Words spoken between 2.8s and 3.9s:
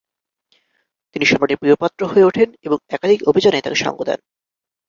একাধিক অভিযানে তাকে